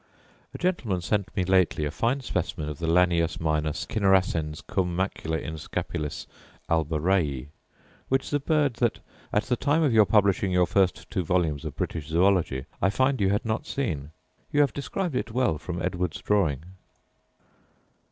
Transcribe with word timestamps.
A 0.51 0.57
gentleman 0.57 0.99
sent 1.01 1.27
me 1.37 1.43
lately 1.43 1.85
a 1.85 1.91
fine 1.91 2.21
specimen 2.21 2.67
of 2.69 2.79
the 2.79 2.87
lanius 2.87 3.39
minor 3.39 3.71
cinerascens 3.71 4.63
cum 4.65 4.97
macula 4.97 5.39
in 5.39 5.59
scapulis 5.59 6.25
alba 6.67 6.97
Raii; 6.97 7.49
which 8.09 8.23
is 8.23 8.33
a 8.33 8.39
bird 8.39 8.73
that, 8.77 8.97
at 9.31 9.43
the 9.43 9.55
time 9.55 9.83
of 9.83 9.93
your 9.93 10.07
publishing 10.07 10.51
your 10.51 10.65
two 10.65 10.71
first 10.73 11.13
volumes 11.13 11.65
of 11.65 11.75
British 11.77 12.07
Zoology, 12.07 12.65
I 12.81 12.89
find 12.89 13.21
you 13.21 13.29
had 13.29 13.45
not 13.45 13.67
seen. 13.67 14.09
You 14.51 14.61
have 14.61 14.73
described 14.73 15.13
it 15.15 15.33
well 15.33 15.59
from 15.59 15.79
Edwards's 15.79 16.23
drawing. 16.23 16.63